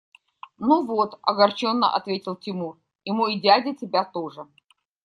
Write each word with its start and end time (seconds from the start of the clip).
–Ну 0.57 0.83
вот,– 0.83 1.19
огорченно 1.21 1.93
ответил 1.95 2.35
Тимур,– 2.35 2.79
и 3.03 3.11
мой 3.11 3.39
дядя 3.39 3.75
тебя 3.75 4.03
тоже! 4.03 4.47